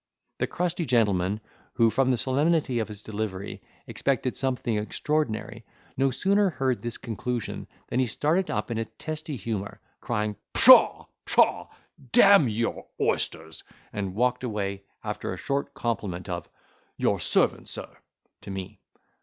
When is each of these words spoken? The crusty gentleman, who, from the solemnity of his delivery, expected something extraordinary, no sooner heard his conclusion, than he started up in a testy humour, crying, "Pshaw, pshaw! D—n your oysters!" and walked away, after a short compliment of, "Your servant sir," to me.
The 0.39 0.47
crusty 0.47 0.83
gentleman, 0.87 1.41
who, 1.73 1.91
from 1.91 2.09
the 2.09 2.17
solemnity 2.17 2.79
of 2.79 2.87
his 2.87 3.03
delivery, 3.03 3.61
expected 3.85 4.35
something 4.35 4.75
extraordinary, 4.75 5.63
no 5.95 6.09
sooner 6.09 6.49
heard 6.49 6.83
his 6.83 6.97
conclusion, 6.97 7.67
than 7.87 7.99
he 7.99 8.07
started 8.07 8.49
up 8.49 8.71
in 8.71 8.79
a 8.79 8.85
testy 8.85 9.35
humour, 9.35 9.79
crying, 9.99 10.37
"Pshaw, 10.53 11.05
pshaw! 11.25 11.67
D—n 12.13 12.49
your 12.49 12.87
oysters!" 12.99 13.63
and 13.93 14.15
walked 14.15 14.43
away, 14.43 14.81
after 15.03 15.31
a 15.31 15.37
short 15.37 15.75
compliment 15.75 16.27
of, 16.27 16.49
"Your 16.97 17.19
servant 17.19 17.69
sir," 17.69 17.95
to 18.41 18.49
me. 18.49 18.79